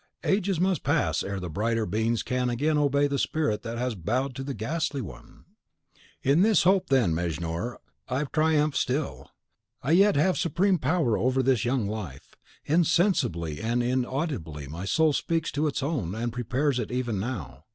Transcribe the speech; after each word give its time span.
Ages 0.23 0.59
must 0.59 0.81
pass 0.83 1.21
ere 1.21 1.39
the 1.39 1.47
brighter 1.47 1.85
beings 1.85 2.23
can 2.23 2.49
again 2.49 2.75
obey 2.75 3.05
the 3.05 3.19
spirit 3.19 3.61
that 3.61 3.77
has 3.77 3.93
bowed 3.93 4.33
to 4.33 4.43
the 4.43 4.55
ghastly 4.55 4.99
one! 4.99 5.45
And.... 6.23 6.31
In 6.33 6.41
this 6.41 6.63
hope, 6.63 6.87
then, 6.89 7.13
Mejnour, 7.13 7.77
I 8.09 8.23
triumph 8.23 8.75
still; 8.75 9.29
I 9.83 9.91
yet 9.91 10.15
have 10.15 10.39
supreme 10.39 10.79
power 10.79 11.19
over 11.19 11.43
this 11.43 11.65
young 11.65 11.85
life. 11.87 12.33
Insensibly 12.65 13.61
and 13.61 13.83
inaudibly 13.83 14.65
my 14.67 14.85
soul 14.85 15.13
speaks 15.13 15.51
to 15.51 15.67
its 15.67 15.83
own, 15.83 16.15
and 16.15 16.33
prepares 16.33 16.79
it 16.79 16.91
even 16.91 17.19
now. 17.19 17.65